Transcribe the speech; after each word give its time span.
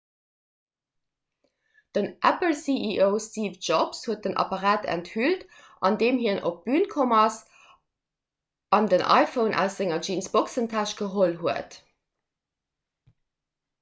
den 1.95 2.07
apple-ceo 2.29 3.09
steve 3.25 3.57
jobs 3.67 3.99
huet 4.07 4.23
den 4.23 4.37
apparat 4.43 4.87
enthüllt 4.93 5.43
andeem 5.89 6.17
hien 6.23 6.41
op 6.51 6.63
d'bün 6.65 6.87
komm 6.95 7.13
ass 7.19 7.37
an 8.79 8.89
den 8.95 9.03
iphone 9.17 9.59
aus 9.65 9.75
senger 9.81 9.99
jeansboxentäsch 10.09 10.95
geholl 11.03 11.37
huet 11.45 11.77